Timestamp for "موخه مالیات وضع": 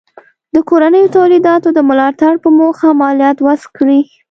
2.59-3.67